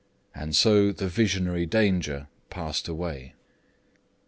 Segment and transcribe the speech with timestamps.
[0.33, 3.35] And so the visionary danger passed away.